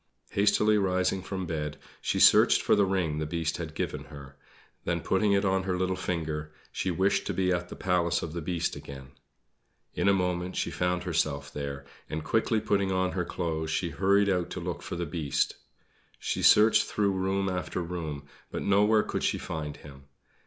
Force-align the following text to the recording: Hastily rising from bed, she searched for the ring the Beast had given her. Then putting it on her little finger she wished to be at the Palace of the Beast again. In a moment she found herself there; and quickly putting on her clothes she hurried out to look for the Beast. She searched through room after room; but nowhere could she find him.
Hastily 0.31 0.79
rising 0.79 1.21
from 1.21 1.45
bed, 1.45 1.77
she 2.01 2.19
searched 2.19 2.63
for 2.63 2.75
the 2.75 2.87
ring 2.87 3.19
the 3.19 3.27
Beast 3.27 3.57
had 3.57 3.75
given 3.75 4.05
her. 4.05 4.35
Then 4.83 5.01
putting 5.01 5.31
it 5.33 5.45
on 5.45 5.61
her 5.61 5.77
little 5.77 5.95
finger 5.95 6.51
she 6.71 6.89
wished 6.89 7.27
to 7.27 7.35
be 7.35 7.51
at 7.51 7.69
the 7.69 7.75
Palace 7.75 8.23
of 8.23 8.33
the 8.33 8.41
Beast 8.41 8.75
again. 8.75 9.11
In 9.93 10.09
a 10.09 10.11
moment 10.13 10.55
she 10.55 10.71
found 10.71 11.03
herself 11.03 11.53
there; 11.53 11.85
and 12.09 12.23
quickly 12.23 12.59
putting 12.59 12.91
on 12.91 13.11
her 13.11 13.23
clothes 13.25 13.69
she 13.69 13.91
hurried 13.91 14.27
out 14.27 14.49
to 14.49 14.59
look 14.59 14.81
for 14.81 14.95
the 14.95 15.05
Beast. 15.05 15.57
She 16.17 16.41
searched 16.41 16.85
through 16.87 17.11
room 17.11 17.47
after 17.47 17.79
room; 17.79 18.25
but 18.49 18.63
nowhere 18.63 19.03
could 19.03 19.21
she 19.21 19.37
find 19.37 19.77
him. 19.77 20.05